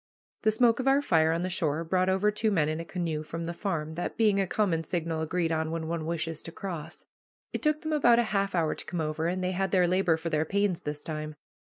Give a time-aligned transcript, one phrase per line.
[0.41, 3.21] The smoke of our fire on the shore brought over two men in a canoe
[3.21, 7.05] from the farm, that being a common signal agreed on when one wishes to cross.
[7.53, 10.17] It took them about half an hour to come over, and they had their labor
[10.17, 11.35] for their pains this time.